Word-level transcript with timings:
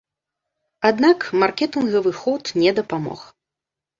Аднак 0.89 1.19
маркетынгавы 1.43 2.11
ход 2.21 2.51
не 2.61 2.71
дапамог. 2.83 3.21